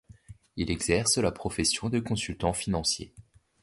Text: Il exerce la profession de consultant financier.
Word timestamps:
Il 0.55 0.71
exerce 0.71 1.19
la 1.19 1.31
profession 1.31 1.89
de 1.89 1.99
consultant 1.99 2.53
financier. 2.53 3.13